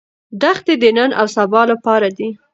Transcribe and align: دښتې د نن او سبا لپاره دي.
دښتې 0.41 0.73
د 0.81 0.83
نن 0.97 1.11
او 1.19 1.25
سبا 1.35 1.61
لپاره 1.71 2.07
دي. 2.17 2.29